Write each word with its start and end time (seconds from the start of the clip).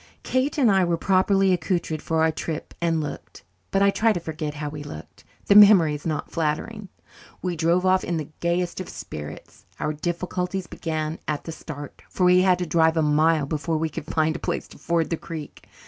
Kate 0.23 0.57
and 0.57 0.71
I 0.71 0.83
were 0.83 0.97
properly 0.97 1.53
accoutred 1.53 2.01
for 2.01 2.23
our 2.23 2.31
trip 2.31 2.73
and 2.81 3.01
looked 3.01 3.43
but 3.69 3.83
I 3.83 3.91
try 3.91 4.11
to 4.13 4.19
forget 4.19 4.55
how 4.55 4.67
we 4.67 4.81
looked! 4.81 5.23
The 5.45 5.53
memory 5.53 5.93
is 5.93 6.07
not 6.07 6.31
flattering. 6.31 6.89
We 7.43 7.55
drove 7.55 7.85
off 7.85 8.03
in 8.03 8.17
the 8.17 8.29
gayest 8.39 8.79
of 8.81 8.89
spirits. 8.89 9.67
Our 9.79 9.93
difficulties 9.93 10.65
began 10.65 11.19
at 11.27 11.43
the 11.43 11.51
start, 11.51 12.01
for 12.09 12.23
we 12.23 12.41
had 12.41 12.57
to 12.57 12.65
drive 12.65 12.97
a 12.97 13.03
mile 13.03 13.45
before 13.45 13.77
we 13.77 13.89
could 13.89 14.05
find 14.07 14.35
a 14.35 14.39
place 14.39 14.67
to 14.69 14.79
ford 14.79 15.11
the 15.11 15.17
creek. 15.17 15.67